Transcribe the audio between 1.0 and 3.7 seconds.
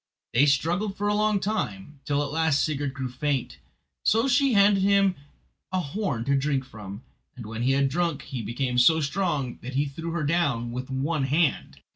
a long time, till at last Sigurd grew faint;